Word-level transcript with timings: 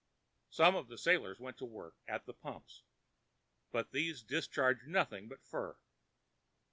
Some 0.49 0.75
of 0.75 0.87
the 0.87 0.97
sailors 0.97 1.39
went 1.39 1.59
to 1.59 1.65
work 1.65 1.93
at 2.07 2.25
the 2.25 2.33
pumps, 2.33 2.81
but 3.71 3.91
these 3.91 4.23
discharged 4.23 4.87
nothing 4.87 5.27
but 5.27 5.45
fur. 5.45 5.77